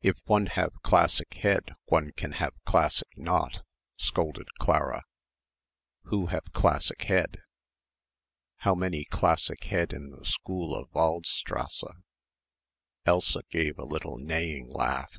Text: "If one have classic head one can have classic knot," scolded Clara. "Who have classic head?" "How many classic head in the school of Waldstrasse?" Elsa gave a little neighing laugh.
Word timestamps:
"If 0.00 0.16
one 0.24 0.46
have 0.46 0.80
classic 0.80 1.34
head 1.34 1.74
one 1.88 2.12
can 2.12 2.32
have 2.32 2.54
classic 2.64 3.08
knot," 3.18 3.60
scolded 3.98 4.48
Clara. 4.54 5.04
"Who 6.04 6.28
have 6.28 6.50
classic 6.54 7.02
head?" 7.02 7.42
"How 8.64 8.74
many 8.74 9.04
classic 9.04 9.64
head 9.64 9.92
in 9.92 10.08
the 10.12 10.24
school 10.24 10.74
of 10.74 10.88
Waldstrasse?" 10.94 11.92
Elsa 13.04 13.42
gave 13.50 13.78
a 13.78 13.84
little 13.84 14.16
neighing 14.16 14.68
laugh. 14.70 15.18